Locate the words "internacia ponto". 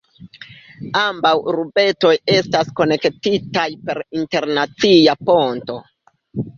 4.23-5.83